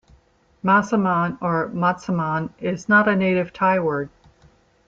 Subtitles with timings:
[0.65, 4.09] "Massaman" or "matsaman" is not a native Thai word.